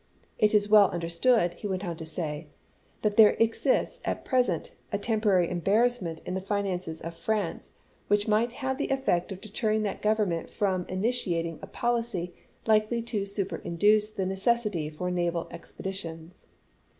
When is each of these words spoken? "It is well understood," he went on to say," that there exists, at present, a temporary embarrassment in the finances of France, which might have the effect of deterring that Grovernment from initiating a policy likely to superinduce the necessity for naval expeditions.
"It 0.39 0.55
is 0.55 0.67
well 0.67 0.89
understood," 0.89 1.53
he 1.53 1.67
went 1.67 1.85
on 1.85 1.95
to 1.97 2.07
say," 2.07 2.47
that 3.03 3.17
there 3.17 3.35
exists, 3.39 3.99
at 4.03 4.25
present, 4.25 4.71
a 4.91 4.97
temporary 4.97 5.47
embarrassment 5.47 6.21
in 6.25 6.33
the 6.33 6.41
finances 6.41 7.01
of 7.01 7.13
France, 7.13 7.73
which 8.07 8.27
might 8.27 8.53
have 8.53 8.79
the 8.79 8.89
effect 8.89 9.31
of 9.31 9.39
deterring 9.41 9.83
that 9.83 10.01
Grovernment 10.01 10.49
from 10.49 10.87
initiating 10.89 11.59
a 11.61 11.67
policy 11.67 12.33
likely 12.65 13.03
to 13.03 13.25
superinduce 13.27 14.09
the 14.15 14.25
necessity 14.25 14.89
for 14.89 15.11
naval 15.11 15.47
expeditions. 15.51 16.47